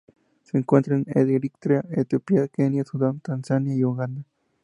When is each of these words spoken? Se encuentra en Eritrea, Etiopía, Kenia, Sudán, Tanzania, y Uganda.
Se 0.41 0.57
encuentra 0.57 0.95
en 0.95 1.05
Eritrea, 1.15 1.85
Etiopía, 1.91 2.47
Kenia, 2.47 2.83
Sudán, 2.83 3.19
Tanzania, 3.19 3.75
y 3.75 3.83
Uganda. 3.85 4.23